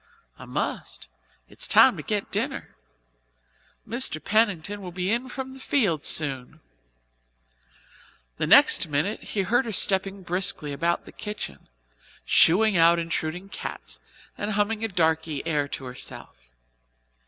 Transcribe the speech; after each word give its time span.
"I 0.39 0.45
must. 0.45 1.07
It's 1.47 1.67
time 1.67 1.95
to 1.97 2.01
get 2.01 2.31
dinner. 2.31 2.75
Mr. 3.87 4.19
Pennington 4.19 4.81
will 4.81 4.91
be 4.91 5.11
in 5.11 5.29
from 5.29 5.53
the 5.53 5.59
fields 5.59 6.07
soon." 6.07 6.59
The 8.37 8.47
next 8.47 8.87
minute 8.87 9.21
he 9.21 9.43
heard 9.43 9.65
her 9.65 9.71
stepping 9.71 10.23
briskly 10.23 10.73
about 10.73 11.05
the 11.05 11.11
kitchen, 11.11 11.69
shooing 12.25 12.75
out 12.75 12.97
intruding 12.97 13.49
cats, 13.49 13.99
and 14.39 14.53
humming 14.53 14.83
a 14.83 14.87
darky 14.87 15.45
air 15.45 15.67
to 15.67 15.85
herself. 15.85 16.35